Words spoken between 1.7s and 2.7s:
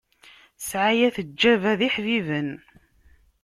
d iḥbiben.